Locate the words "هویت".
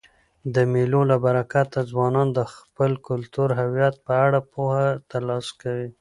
3.61-3.95